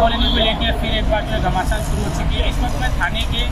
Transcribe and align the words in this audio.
Colony 0.00 0.28
को 0.32 0.38
लेकर 0.38 0.78
फिर 0.80 0.92
एक 0.98 1.10
बार 1.10 1.22
जो 1.22 1.32
है 1.32 1.40
घमासान 1.48 1.82
शुरू 1.86 2.02
हो 2.02 2.10
चुकी 2.18 2.36
है। 2.36 2.48
इस 2.50 2.58
वक्त 2.58 2.76
मैं 2.80 2.90
थाने 2.92 3.22
के 3.32 3.42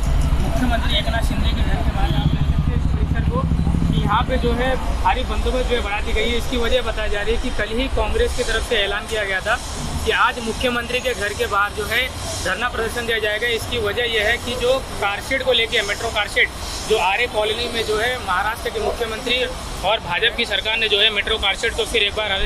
मुख्यमंत्री 0.45 0.96
एकनाथ 0.98 1.26
शिंदे 1.28 1.50
के 1.50 1.62
घर 1.62 1.82
के 1.82 1.90
बाहर 1.96 3.26
को 3.26 3.40
कि 3.40 4.01
यहाँ 4.03 4.22
पे 4.28 4.37
जो 4.38 4.53
है 4.61 4.69
भारी 5.03 5.24
बंदोबस्त 5.24 5.69
जो 5.69 5.76
है 5.76 5.82
बढ़ा 5.82 6.00
दी 6.00 6.12
गई 6.12 6.30
है। 6.30 6.38
इसकी 6.38 6.56
वजह 6.58 6.82
बताई 6.87 7.11
जा 7.11 7.22
रही 7.22 7.34
है 7.34 7.42
कि 7.42 7.50
कल 7.58 7.76
ही 7.80 7.88
कांग्रेस 7.98 8.37
की 8.37 8.45
तरफ़ 8.45 8.69
से 8.69 8.76
ऐलान 8.79 9.06
किया 9.06 9.24
गया 9.24 9.40
था 9.40 9.58
कि 10.04 10.11
आज 10.21 10.38
मुख्यमंत्री 10.46 11.00
के 11.00 11.14
घर 11.14 11.32
के 11.34 11.46
बाहर 11.48 11.72
जो 11.74 11.84
है 11.87 12.01
धरना 12.44 12.69
प्रदर्शन 12.71 13.06
दिया 13.06 13.19
जाएगा। 13.21 13.46
इसकी 13.58 13.78
वजह 13.80 14.10
यह 14.15 14.28
है 14.28 14.37
कि 14.46 14.54
जो 14.62 14.72
कारशेड 15.01 15.42
को 15.44 15.53
लेके, 15.53 15.83
मेट्रो 15.88 16.10
कारशेड 16.10 16.48
जो 16.88 16.98
आर्य 17.05 17.27
कॉलोनी 17.34 17.70
में 17.74 17.84
जो 17.87 17.98
है 17.98 18.12
महाराष्ट्र 18.27 18.70
के 18.70 18.80
मुख्यमंत्री 18.80 19.45
और 19.84 20.01
भाजपा 20.02 20.37
की 20.37 20.45
सरकार 20.46 20.78
ने 20.78 20.88
जो 20.88 21.01
है 21.01 21.10
मेट्रो 21.15 21.38
कारशेड 21.38 21.77
को 21.77 21.84
फिर 21.87 22.02
एक 22.02 22.15
बार 22.16 22.38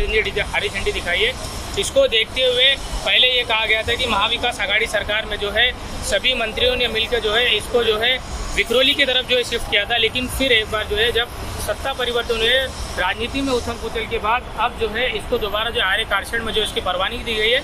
हरी 0.54 0.68
झंडी 0.68 0.92
दिखाई 0.92 1.20
है। 1.20 1.60
इसको 1.78 2.06
देखते 2.08 2.44
हुए 2.44 2.74
पहले 3.04 3.28
ये 3.28 3.42
कहा 3.44 3.66
गया 3.66 3.82
था 3.82 3.94
कि 3.94 4.06
महाविकास 4.06 4.60
आघाड़ी 4.60 4.86
सरकार 4.86 5.26
में 5.26 5.36
जो 5.38 5.50
है, 5.50 5.70
सभी 6.10 6.34
मंत्रियों 6.34 6.76
ने 6.76 6.88
मिलकर 6.88 7.20
जो 7.20 7.32
है, 7.32 7.56
इसको 7.56 7.84
जो 7.84 7.98
है, 7.98 8.16
विक्रोली 8.56 8.94
की 8.94 9.04
तरफ़ 9.04 9.26
जो 9.26 9.36
है 9.36 9.44
शिफ्ट 9.44 9.70
किया 9.70 9.84
था। 9.84 9.96
लेकिन 9.96 10.26
फिर 10.28 10.52
एक 10.52 10.70
बार 10.70 10.84
जो 10.86 10.96
है, 10.96 11.10
जब 11.12 11.28
सत्ता 11.66 11.92
परिवर्तन 11.92 12.36
हुए, 12.36 12.58
राजनीति 12.98 13.40
में 13.40 13.52
उथल 13.52 13.72
पुथल 13.82 14.06
के 14.06 14.18
बाद, 14.18 14.54
अब 14.60 14.78
जो 14.80 14.88
है, 14.88 15.08
इसको 15.18 15.38
दोबारा 15.38 15.70
जो 15.70 15.82
आर्य 15.82 16.04
कारशेड 16.04 16.42
में 16.42 16.52
जो 16.52 16.62
इसकी 16.62 16.80
परवानगी 16.80 17.24
दी 17.24 17.34
गई 17.34 17.50
है, 17.50 17.62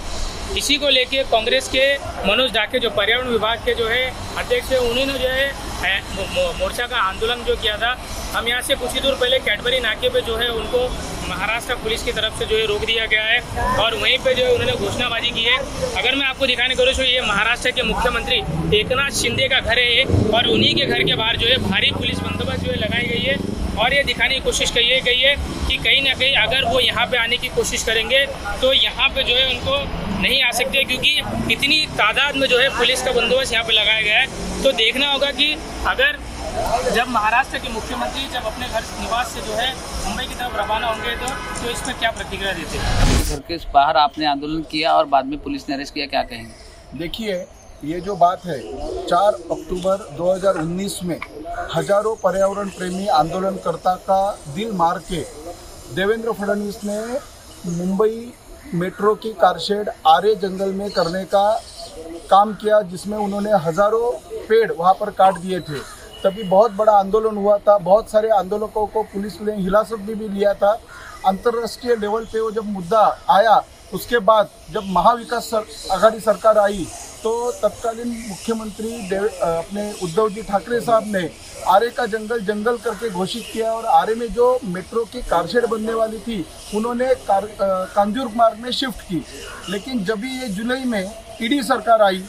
इसी 0.56 0.76
को 0.78 0.88
लेके 0.88 1.22
कांग्रेस 1.30 1.68
के 1.68 1.82
मनोज 2.28 2.52
डाके, 2.52 2.78
जो 2.78 2.90
पर्यावरण 2.90 3.28
विभाग 3.28 3.58
के 3.64 3.74
जो 3.74 3.88
है, 3.88 4.04
अध्यक्ष 4.38 4.70
है, 4.72 4.78
उन्होंने 4.80 5.18
जो 5.18 5.28
है 5.28 5.66
मोर्चा 6.58 6.86
का 6.86 6.96
आंदोलन 6.98 7.42
जो 7.44 7.56
किया 7.56 7.76
था। 7.76 7.96
हम 8.32 8.48
यहाँ 8.48 8.62
से 8.62 8.74
कुछ 8.74 8.92
ही 8.94 9.00
दूर 9.00 9.14
पहले 9.14 9.38
कैडबरी 9.40 9.80
नाके 9.80 10.08
पे 10.08 10.20
जो 10.20 10.36
है, 10.36 10.48
उनको 10.50 10.78
महाराष्ट्र 11.28 11.74
पुलिस 11.82 12.02
की 12.02 12.12
तरफ़ 12.12 12.38
से 12.38 12.46
जो 12.46 12.56
है 12.56 12.66
रोक 12.66 12.84
दिया 12.86 13.06
गया 13.06 13.24
है 13.24 13.40
और 13.78 13.94
वहीं 13.96 14.18
पे 14.24 14.34
जो 14.34 14.44
है 14.44 14.52
उन्होंने 14.52 14.72
घोषणाबाजी 14.78 15.30
की 15.30 15.42
है। 15.42 15.56
अगर 15.94 16.14
मैं 16.14 16.26
आपको 16.26 16.46
दिखाने 16.46 16.74
करूँ 16.74 16.94
तो 16.94 17.02
ये 17.04 17.20
महाराष्ट्र 17.22 17.70
के 17.70 17.82
मुख्यमंत्री 17.84 18.42
एकनाथ 18.78 19.10
शिंदे 19.18 19.48
का 19.48 19.60
घर 19.60 19.78
है 19.78 20.04
और 20.30 20.48
उन्हीं 20.48 20.74
के 20.74 20.86
घर 20.86 21.02
के 21.02 21.14
बाहर 21.14 21.36
जो 21.36 21.46
है 21.48 21.56
भारी 21.68 21.90
पुलिस 21.92 22.18
बंदोबस्त 22.20 22.64
जो 22.64 22.70
है 22.72 22.78
लगाई 22.78 23.06
गई 23.08 23.22
है 23.22 23.36
और 23.78 23.94
ये 23.94 24.02
दिखाने 24.04 24.34
की 24.34 24.40
कोशिश 24.40 24.70
की 24.70 25.00
गई 25.00 25.18
है 25.18 25.34
कि 25.68 25.76
कहीं 25.78 26.02
ना 26.02 26.14
कहीं 26.14 26.34
अगर 26.38 26.64
वो 26.64 26.80
यहाँ 26.80 27.06
पे 27.06 27.16
आने 27.18 27.36
की 27.36 27.48
कोशिश 27.56 27.82
करेंगे 27.84 28.24
तो 28.60 28.72
यहाँ 28.74 29.08
पे 29.08 29.22
जो 29.22 29.34
है 29.34 29.48
उनको 29.50 29.76
नहीं 30.22 30.42
आ 30.42 30.50
सकते 30.52 30.82
क्योंकि 30.84 31.52
इतनी 31.52 31.84
तादाद 31.92 32.36
में 32.36 32.46
जो 32.48 32.58
है 32.58 32.68
पुलिस 32.78 33.02
का 33.02 33.12
बंदोबस्त 33.12 33.52
यहाँ 33.52 33.64
पे 33.64 33.72
लगाया 33.72 34.00
गया 34.00 34.18
है। 34.18 34.62
तो 34.62 34.72
देखना 34.74 35.10
होगा 35.12 35.30
कि 35.32 35.52
अगर 35.86 36.18
जब 36.94 37.08
महाराष्ट्र 37.08 37.58
के 37.58 37.72
मुख्यमंत्री 37.72 38.22
जब 38.28 38.46
अपने 38.46 38.68
घर 38.68 38.82
निवास 39.00 39.32
से 39.32 39.40
जो 39.40 39.52
है 39.54 39.68
मुंबई 40.04 40.24
की 40.24 40.34
तरफ़ 40.34 40.56
रवाना 40.56 40.86
होंगे 40.86 41.14
तो 41.16 41.26
तो 41.60 41.70
इस 41.70 41.80
पर 41.80 41.92
क्या 41.98 42.10
प्रतिक्रिया 42.10 42.52
देते 42.52 42.78
हैं? 42.78 43.26
घर 43.26 43.40
के 43.48 43.56
बाहर 43.74 43.96
आपने 43.96 44.26
आंदोलन 44.26 44.62
किया 44.70 44.92
और 44.92 45.06
बाद 45.06 45.26
में 45.26 45.38
पुलिस 45.42 45.68
ने 45.68 45.74
अरेस्ट 45.74 45.94
किया 45.94 46.06
क्या 46.06 46.22
कहेंगे? 46.22 46.98
देखिए 46.98 47.34
ये 47.84 48.00
जो 48.00 48.16
बात 48.16 48.44
है 48.46 48.58
4 49.06 49.34
अक्टूबर 49.52 50.06
2019 50.18 51.02
में 51.04 51.18
हज़ारों 51.74 52.14
पर्यावरण 52.16 52.68
प्रेमी 52.70 53.06
आंदोलनकर्ता 53.16 53.94
का 54.08 54.20
दिल 54.54 54.72
मार 54.74 54.98
के 55.10 55.20
देवेंद्र 55.94 56.32
फडणवीस 56.32 56.80
ने 56.84 57.00
मुंबई 57.76 58.32
मेट्रो 58.74 59.14
की 59.16 59.32
कारशेड 59.42 59.90
आरे 60.06 60.34
जंगल 60.42 60.72
में 60.72 60.90
करने 60.90 61.24
का 61.26 61.50
काम 62.30 62.52
किया 62.54 62.80
जिसमें 62.90 63.16
उन्होंने 63.18 63.52
हज़ारों 63.66 64.10
पेड़ 64.48 64.72
वहाँ 64.72 64.94
पर 64.94 65.10
काट 65.12 65.38
दिए 65.38 65.60
थे। 65.60 65.78
तभी 66.24 66.42
बहुत 66.44 66.72
बड़ा 66.72 66.92
आंदोलन 66.94 67.36
हुआ 67.36 67.56
था। 67.58 67.76
बहुत 67.80 68.10
सारे 68.10 68.28
आंदोलकों 68.32 68.86
को 68.86 69.02
पुलिस 69.04 69.40
ने 69.40 69.56
हिरासत 69.56 69.98
में 70.06 70.18
भी 70.18 70.28
लिया 70.28 70.54
था। 70.54 70.72
अंतर्राष्ट्रीय 71.26 71.96
लेवल 71.96 72.24
पे 72.24 72.40
वो 72.40 72.50
जब 72.52 72.72
मुद्दा 72.72 73.02
आया 73.30 73.62
उसके 73.94 74.18
बाद 74.20 74.48
जब 74.72 74.84
महाविकास 74.86 75.44
सर, 75.44 75.64
आघाड़ी 75.92 76.20
सरकार 76.20 76.58
आई 76.58 76.86
तो 77.22 77.50
तत्कालीन 77.52 78.08
मुख्यमंत्री 78.28 78.90
अपने 79.42 79.90
उद्धव 80.02 80.28
जी 80.30 80.42
ठाकरे 80.42 80.80
साहब 80.80 81.04
ने 81.06 81.30
आरे 81.68 81.88
का 81.90 82.06
जंगल 82.06 82.40
जंगल 82.42 82.76
करके 82.78 83.10
घोषित 83.10 83.44
किया 83.52 83.72
और 83.72 83.86
आरे 83.92 84.14
में 84.14 84.26
जो 84.34 84.58
मेट्रो 84.66 85.04
की 85.04 85.22
कारशेड 85.22 85.66
बनने 85.66 85.94
वाली 85.94 86.18
थी 86.20 86.44
उन्होंने 86.74 87.14
कांजूर 87.20 88.30
मार्ग 88.36 88.58
में 88.62 88.70
शिफ्ट 88.72 89.00
की। 89.02 89.24
लेकिन 89.70 90.04
जब 90.04 90.20
भी 90.20 90.38
ये 90.40 90.48
जुलाई 90.50 90.84
में 90.84 91.10
ईडी 91.42 91.62
सरकार 91.64 92.02
आई 92.02 92.22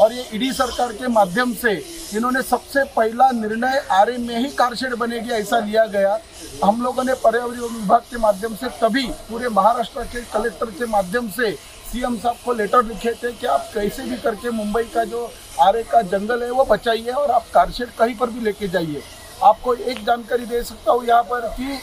और 0.00 0.12
ये 0.12 0.28
ईडी 0.34 0.52
सरकार 0.52 0.92
के 0.92 1.08
माध्यम 1.10 1.54
से 1.54 1.74
इन्होंने 2.14 2.42
सबसे 2.42 2.82
पहला 2.86 3.30
निर्णय 3.32 3.82
आरे 3.92 4.16
में 4.18 4.36
ही 4.36 4.48
कारशेड 4.50 4.94
बनेगी, 4.96 5.30
ऐसा 5.30 5.58
लिया 5.58 5.84
गया। 5.86 6.18
हम 6.64 6.82
लोगों 6.82 7.04
ने 7.04 7.14
पर्यावरण 7.16 7.60
विभाग 7.60 8.00
के 8.10 8.18
माध्यम 8.18 8.54
से, 8.54 8.68
तभी 8.78 9.06
पूरे 9.28 9.48
महाराष्ट्र 9.50 10.04
के 10.04 10.20
कलेक्टर 10.32 10.70
के 10.78 10.86
माध्यम 10.86 11.28
से 11.30 11.50
सीएम 11.86 12.16
साहब 12.18 12.36
को 12.44 12.52
लेटर 12.52 12.82
लिखे 12.84 13.12
थे 13.14 13.32
कि 13.32 13.46
आप 13.46 13.70
कैसे 13.74 14.02
भी 14.04 14.16
करके 14.18 14.50
मुंबई 14.52 14.82
का 14.94 15.04
जो 15.04 15.30
आरे 15.60 15.82
का 15.84 16.02
जंगल 16.04 16.42
है, 16.42 16.50
वो 16.50 16.64
बचाइए 16.64 17.10
और 17.12 17.30
आप 17.30 17.46
कारशेड 17.54 17.90
कहीं 17.98 18.16
पर 18.16 18.30
भी 18.30 18.40
लेके 18.40 18.68
जाइए। 18.68 19.02
आपको 19.44 19.74
एक 19.74 20.04
जानकारी 20.04 20.46
दे 20.46 20.62
सकता 20.64 20.92
हूँ 20.92 21.04
यहाँ 21.06 21.22
पर 21.24 21.48
कि 21.50 21.78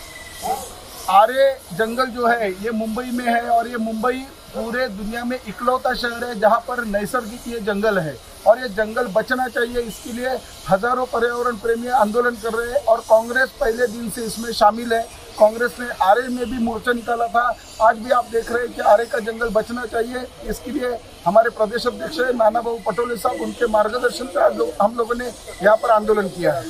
आरे 1.12 1.52
जंगल 1.74 2.06
जो 2.08 2.28
है, 2.28 2.52
ये 2.54 2.72
मुंबई 2.74 3.12
में 3.14 3.26
है 3.26 3.42
और 3.50 3.68
ये 3.68 3.78
मुंबई 3.80 4.26
पूरे 4.54 4.88
दुनिया 4.90 5.24
में 5.26 5.40
इकलौता 5.40 5.94
शहर 5.96 6.24
है 6.24 6.40
जहाँ 6.40 6.64
पर 6.68 6.84
नैसर्गिक 6.88 7.48
ये 7.48 7.60
जंगल 7.62 8.00
है। 8.00 8.18
और 8.48 8.60
ये 8.60 8.70
जंगल 8.72 9.08
बचना 9.14 9.48
चाहिए 9.50 9.82
इसके 9.82 10.12
लिए 10.14 10.30
हज़ारों 10.70 11.06
पर्यावरण 11.08 11.56
प्रेमी 11.58 11.88
आंदोलन 11.98 12.36
कर 12.44 12.54
रहे 12.54 12.72
हैं 12.72 12.86
और 12.86 13.00
कांग्रेस 13.10 13.50
पहले 13.62 13.88
दिन 13.90 14.10
से 14.10 14.26
इसमें 14.26 14.52
शामिल 14.54 14.94
है। 14.94 15.02
कांग्रेस 15.40 15.76
ने 15.80 15.88
आरे 16.04 16.28
में 16.28 16.46
भी 16.50 16.58
मोर्चा 16.64 16.92
निकाला 16.94 17.28
था। 17.28 17.42
आज 17.82 17.98
भी 18.00 18.12
आप 18.12 18.26
देख 18.32 18.52
रहे 18.52 18.62
हैं 18.62 18.74
कि 18.74 18.82
आरे 18.84 19.06
का 19.06 19.20
जंगल 19.22 19.50
बचना 19.52 19.86
चाहिए। 19.86 20.26
इसके 20.50 20.72
लिए 20.72 20.98
हमारे 21.26 21.50
प्रदेश 21.52 21.88
अध्यक्ष 21.88 22.20
है 22.20 22.32
नाना 22.38 22.62
बाबू 22.62 22.78
पटोले 22.86 23.18
साहब 23.18 23.42
उनके 23.42 23.68
मार्गदर्शन 23.72 24.26
पे 24.36 24.40
हम 24.82 24.96
लोगों 24.98 25.16
ने 25.16 25.26
यहाँ 25.26 25.76
पर 25.78 25.92
आंदोलन 25.92 26.28
किया 26.30 26.54
है। 26.54 26.64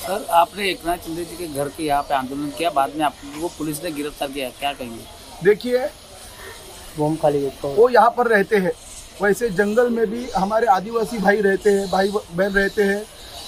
सर 0.00 0.26
आपने 0.34 0.70
एक 0.70 0.86
नाथ 0.86 1.06
शिंदे 1.06 1.24
जी 1.24 1.36
के 1.36 1.46
घर 1.48 1.68
के 1.68 1.84
यहाँ 1.84 2.02
पे 2.02 2.14
आंदोलन 2.14 2.50
किया 2.58 2.70
बाद 2.72 2.96
में 2.96 3.04
आपको 3.04 3.48
पुलिस 3.58 3.82
ने 3.84 3.90
गिरफ़्तार 3.92 4.28
किया 4.30 4.48
क्या 4.50 4.72
कहेंगे? 4.72 5.04
देखिए 5.42 5.88
वो 6.98 7.88
यहाँ 7.90 8.10
पर 8.10 8.26
रहते 8.28 8.56
हैं। 8.56 8.72
वैसे 9.22 9.48
जंगल 9.50 9.88
में 9.90 10.06
भी 10.10 10.28
हमारे 10.32 10.66
आदिवासी 10.68 11.18
भाई 11.18 11.40
रहते 11.40 11.70
हैं, 11.70 11.90
भाई 11.90 12.08
बहन 12.08 12.52
रहते 12.52 12.82
हैं, 12.82 13.02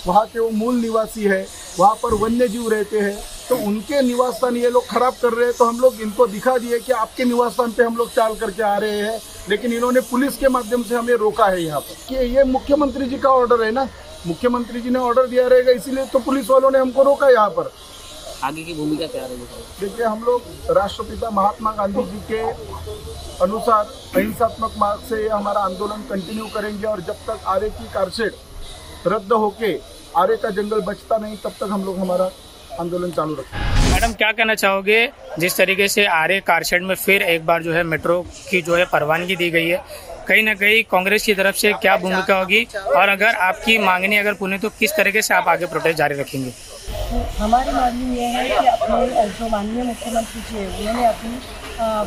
वहाँ 0.06 0.24
के 0.26 0.38
वो 0.38 0.48
मूल 0.50 0.74
निवासी 0.76 1.24
है, 1.24 1.46
वहाँ 1.78 1.94
पर 2.02 2.14
वन्य 2.14 2.48
जीव 2.48 2.68
रहते 2.70 2.98
हैं 3.00 3.16
तो 3.48 3.56
उनके 3.66 4.00
निवास 4.02 4.34
स्थान 4.34 4.56
ये 4.56 4.70
लोग 4.70 4.86
खराब 4.88 5.14
कर 5.22 5.32
रहे 5.32 5.46
हैं 5.46 5.54
तो 5.56 5.64
हम 5.64 5.80
लोग 5.80 6.00
इनको 6.00 6.26
दिखा 6.26 6.56
दिए 6.58 6.78
कि 6.80 6.92
आपके 6.94 7.24
निवास 7.24 7.52
स्थान 7.52 7.72
पे 7.72 7.82
हम 7.82 7.96
लोग 7.96 8.12
चाल 8.12 8.34
करके 8.36 8.62
आ 8.62 8.76
रहे 8.76 8.98
हैं, 8.98 9.18
लेकिन 9.48 9.72
इन्होंने 9.72 10.00
पुलिस 10.02 10.36
के 10.36 10.48
माध्यम 10.48 10.82
से 10.82 10.94
हमें 10.94 11.14
रोका 11.14 11.46
है 11.46 11.62
यहाँ 11.62 11.80
पर। 11.80 11.94
कि 12.08 12.14
ये 12.36 12.44
मुख्यमंत्री 12.44 13.06
जी 13.06 13.18
का 13.18 13.30
ऑर्डर 13.30 13.64
है 13.64 13.70
ना? 13.72 13.88
मुख्यमंत्री 14.26 14.80
जी 14.80 14.90
ने 14.90 14.98
ऑर्डर 14.98 15.26
दिया 15.26 15.46
रहेगा, 15.48 15.72
इसीलिए 15.72 16.04
तो 16.06 16.18
पुलिस 16.20 16.50
वालों 16.50 16.70
ने 16.70 16.78
हमको 16.78 17.02
रोका 17.02 17.28
यहाँ 17.30 17.48
पर। 17.50 17.72
आगे 18.44 18.62
की 18.62 18.75
भूमिका 18.75 19.06
क्या 19.06 19.22
रहेगी? 19.22 19.44
देखिए 19.80 20.06
हम 20.06 20.22
लोग 20.25 20.76
राष्ट्रपिता 20.76 21.30
महात्मा 21.30 21.72
गांधी 21.72 22.03
जी 22.03 22.19
के 22.30 22.41
अनुसार 23.44 23.84
अहिंसात्मक 24.16 24.75
मार्ग 24.78 25.03
से 25.08 25.28
हमारा 25.28 25.60
आंदोलन 25.60 26.03
कंटिन्यू 26.10 26.47
करेंगे 26.54 26.86
और 26.86 27.00
जब 27.00 27.25
तक 27.28 27.44
आरे 27.47 27.69
की 27.70 27.84
कारशेड 27.94 28.32
रद्द 29.06 29.32
होके 29.34 29.72
आरे 30.16 30.36
का 30.36 30.50
जंगल 30.50 30.81
बचता 30.82 31.16
नहीं 31.19 31.36
तब 31.44 31.52
तक 31.60 31.69
हम 31.72 31.84
लोग 31.84 31.98
हमारा 31.98 32.31
आंदोलन 32.81 33.10
चालू 33.10 33.34
रखेंगे। 33.34 33.91
मैडम 33.92 34.12
क्या 34.12 34.31
कहना 34.32 34.54
चाहोगे? 34.54 35.06
जिस 35.38 35.56
तरीके 35.56 35.88
से 35.88 36.06
आरे 36.12 36.41
कारशेड 36.41 36.82
में 36.82 36.94
फिर 36.94 37.22
एक 37.25 37.47
बार 37.47 37.62
जो 37.62 37.72
है 37.72 37.82
मेट्रो 37.84 38.20
की 38.50 38.62
जो 38.62 38.76
है 38.76 38.84
परवानगी 38.92 39.36
दी 39.36 39.50
गई 39.50 39.69
है 39.69 40.10
कहीं 40.28 40.42
ना 40.42 40.54
कहीं 40.54 40.82
कांग्रेस 40.91 41.25
की 41.26 41.34
तरफ़ 41.34 41.56
से 41.56 41.72
क्या 41.82 41.97
भूमिका 41.97 42.38
होगी? 42.38 42.66
और 42.97 43.08
अगर 43.08 43.34
आपकी 43.47 43.78
मांगनी 43.78 44.16
अगर 44.16 44.34
पुणे 44.34 44.58
तो 44.58 44.69
किस 44.78 44.92
तरीके 44.97 45.22
से 45.22 45.34
आप 45.34 45.48
आगे 45.48 45.66
प्रोटेस्ट 45.66 45.98
जारी 45.98 46.14
रखेंगे? 46.14 46.52
हमारी 47.38 47.72
मांगनी 47.72 48.16
ये 48.16 48.26
है 48.26 48.48
कि 48.48 48.66
अपने 48.66 49.28
जो 49.38 49.48
माननीय 49.48 49.82
मुख्यमंत्री 49.84 50.40
जी 50.42 50.56
है, 50.56 50.66
उन्होंने 50.78 51.04
अपनी 51.06 51.34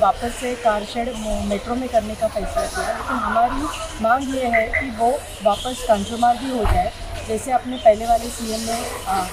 वापस 0.02 0.36
से 0.40 0.54
कार 0.64 0.84
शेड 0.86 1.10
मेट्रो 1.50 1.76
में 1.76 1.88
करने 1.90 2.16
का 2.16 2.28
फैसला 2.28 2.66
किया 2.66 2.88
लेकिन 2.88 3.18
हमारी 3.26 3.62
मांग 4.04 4.36
ये 4.36 4.48
है 4.56 4.66
कि 4.70 4.90
वो 4.98 5.10
वापस 5.44 5.84
कंजुमार 5.90 6.38
भी 6.38 6.50
हो 6.50 6.64
जाए। 6.64 6.92
जैसे 7.28 7.52
अपने 7.52 7.78
पहले 7.86 8.06
वाले 8.06 8.30
सीएम 8.30 8.62
ने 8.62 8.78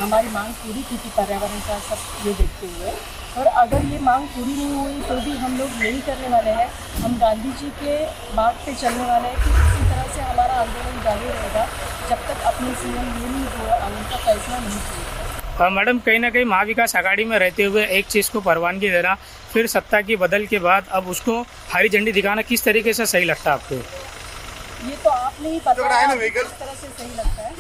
हमारी 0.03 0.29
मांग 0.35 0.53
पूरी 0.61 0.83
की 0.83 0.97
थी 0.97 1.11
पर्यावरण 1.17 1.61
का 1.69 1.79
सब 1.89 2.27
ये 2.27 2.35
देखते 2.35 2.67
हुए। 2.67 2.93
और 3.39 3.47
अगर 3.63 3.85
ये 3.87 3.99
मांग 4.03 4.27
पूरी 4.29 4.55
नहीं 4.55 4.75
हुई 4.75 5.01
तो 5.09 5.15
भी 5.25 5.37
हम 5.39 5.57
लोग 5.59 5.85
यही 5.85 6.01
करने 6.09 6.29
वाले 6.29 6.51
हैं। 6.61 6.69
हम 7.03 7.17
गांधी 7.21 7.53
जी 7.61 7.71
के 7.81 7.97
बात 8.37 8.63
पे 8.67 8.75
चलने 8.83 9.07
वाले 9.07 9.29
हैं 9.29 9.37
कि 9.45 9.51
इसी 9.51 9.89
तरह 9.91 10.15
से 10.15 10.21
हमारा 10.23 10.55
आंदोलन 10.65 11.03
जारी 11.05 11.29
रहेगा। 11.29 11.67
जब 12.11 12.29
तक 12.29 12.47
अपने 12.53 12.75
सीएम 12.83 13.09
ये 13.23 13.29
नहीं 13.29 13.47
हुआ 13.57 13.77
उनका 13.87 14.17
फैसला 14.17 14.59
नहीं 14.59 14.81
किया 14.91 15.22
मैडम 15.61 15.99
कहीं 16.07 16.19
ना 16.19 16.29
कहीं 16.31 16.45
महाविकास 16.45 16.95
आघाड़ी 16.97 17.25
में 17.25 17.39
रहते 17.39 17.65
हुए 17.65 17.85
एक 17.99 18.07
चीज़ 18.07 18.31
को 18.33 18.41
परवानगी 18.41 18.89
देना 18.91 19.15
फिर 19.53 19.67
सत्ता 19.67 20.01
की 20.03 20.17
बदल 20.17 20.47
के 20.47 20.59
बाद 20.59 20.87
अब 20.99 21.09
उसको 21.09 21.41
हरी 21.73 21.89
झंडी 21.89 22.13
दिखाना 22.13 22.43
किस 22.43 22.65
तरीके 22.65 22.93
से 22.95 23.07
सही 23.07 23.25
लगता 23.25 23.51
है 23.51 23.57
आपको? 23.59 23.75
ये 24.89 24.97
तो 25.05 25.11
आपने 25.11 25.49
ही 25.51 25.59
बताया 25.67 26.15
किस 26.17 26.59
तरह 26.61 26.75
से 26.75 26.89
सही 26.89 27.15
लगता 27.17 27.43
है। 27.43 27.51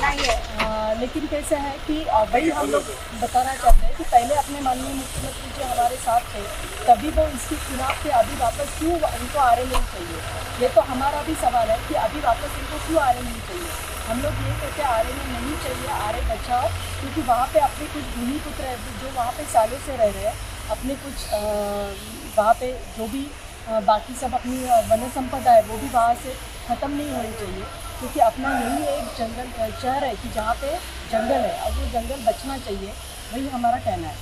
नहीं 0.00 0.24
है 0.24 0.36
आ, 0.64 0.92
लेकिन 1.00 1.26
कैसे 1.26 1.56
है 1.66 1.76
कि 1.86 1.98
वही 2.32 2.50
हम 2.50 2.70
लोग 2.70 2.82
बताना 3.22 3.54
चाहते 3.54 3.86
हैं 3.86 3.96
कि 3.96 4.04
पहले 4.04 4.34
अपने 4.34 4.60
माननीय 4.60 4.94
मुख्यमंत्री 4.94 5.50
जी 5.58 5.70
हमारे 5.72 5.96
साथ 6.08 6.34
थे 6.34 6.42
तभी 6.86 7.10
वो 7.18 7.26
इसके 7.36 7.56
चुनाव 7.68 8.04
थे 8.04 8.10
अभी 8.22 8.40
वापस 8.40 8.78
क्यों 8.78 8.92
उनको 8.92 9.38
आर 9.48 9.64
नहीं 9.64 9.84
चाहिए? 9.92 10.20
ये 10.62 10.68
तो 10.74 10.80
हमारा 10.92 11.22
भी 11.22 11.34
सवाल 11.46 11.70
है 11.70 11.78
कि 11.88 11.94
अभी 12.06 12.20
वापस 12.28 12.58
इनको 12.60 12.86
क्यों 12.86 13.02
आ 13.02 13.10
रहे 13.10 13.22
नहीं 13.22 13.40
चाहिए? 13.48 13.91
हम 14.06 14.20
लोग 14.22 14.32
ये 14.46 14.54
कहते 14.60 14.82
हैं 14.82 15.04
में 15.08 15.26
नहीं 15.32 15.56
चाहिए 15.64 15.90
आर 15.98 16.16
बचाओ 16.30 16.68
क्योंकि 17.00 17.22
वहाँ 17.28 17.46
पे 17.52 17.60
अपने 17.60 17.86
कुछ 17.92 18.04
भूमि 18.16 18.38
पुत्र 18.46 18.74
जो 19.02 19.10
वहाँ 19.16 19.32
पे 19.36 19.44
सालों 19.52 19.78
से 19.86 19.96
रह 19.96 20.10
रहे 20.10 20.24
हैं, 20.24 20.34
अपने 20.70 20.94
कुछ 21.04 21.16
वहाँ 22.38 22.54
पे 22.60 22.72
जो 22.96 23.06
भी 23.12 23.22
बाकी 23.86 24.14
सब 24.20 24.34
अपनी 24.34 24.56
वन 24.90 25.08
संपदा 25.14 25.52
है, 25.52 25.62
वो 25.62 25.78
भी 25.78 25.88
वहाँ 25.90 26.14
से 26.22 26.34
ख़त्म 26.68 26.90
नहीं 26.90 27.10
होनी 27.12 27.32
चाहिए, 27.40 27.64
क्योंकि 27.98 28.20
अपना 28.22 28.50
यही 28.58 28.82
एक 28.96 29.06
जंगल 29.18 29.70
शहर 29.82 30.04
है 30.04 30.14
कि 30.16 30.28
जहाँ 30.34 30.54
पे 30.62 30.74
जंगल 31.12 31.46
है, 31.46 31.54
और 31.60 31.70
वो 31.72 31.86
जंगल 31.92 32.24
बचना 32.26 32.58
चाहिए, 32.58 32.92
वही 33.32 33.48
हमारा 33.48 33.78
कहना 33.86 34.08
है। 34.08 34.16